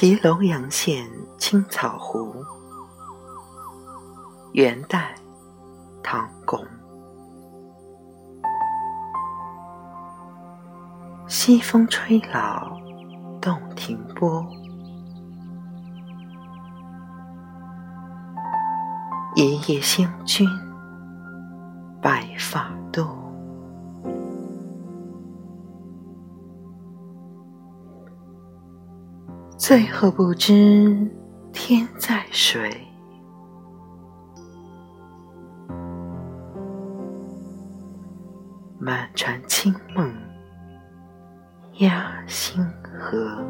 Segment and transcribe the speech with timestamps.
[0.00, 1.06] 题龙阳县
[1.36, 2.34] 青草湖，
[4.52, 5.14] 元代，
[6.02, 6.66] 唐巩。
[11.26, 12.80] 西风吹老
[13.42, 14.42] 洞庭波，
[19.36, 20.48] 一夜星君
[22.00, 23.29] 白发多。
[29.60, 31.06] 醉后不知
[31.52, 32.74] 天在水，
[38.78, 40.10] 满船清梦
[41.80, 43.44] 压星河。